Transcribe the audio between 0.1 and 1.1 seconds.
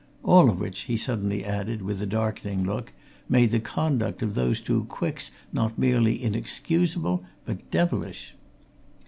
All of which," he